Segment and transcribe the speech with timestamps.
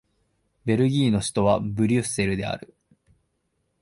[0.65, 2.73] ベルギーの首都はブリュッセルである